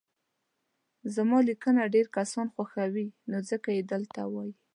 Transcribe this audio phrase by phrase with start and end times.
[1.15, 4.53] زما ليکنه ډير کسان خوښوي نو ځکه يي دلته وايي